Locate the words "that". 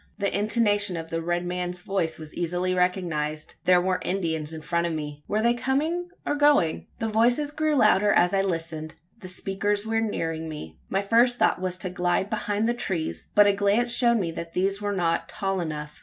14.31-14.53